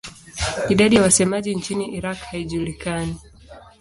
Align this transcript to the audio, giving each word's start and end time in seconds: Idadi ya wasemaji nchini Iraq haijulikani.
Idadi 0.69 0.95
ya 0.95 1.01
wasemaji 1.01 1.55
nchini 1.55 1.95
Iraq 1.95 2.17
haijulikani. 2.17 3.17